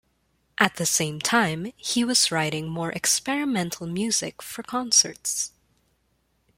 [0.57, 5.51] At the same time, he was writing more experimental music for concerts.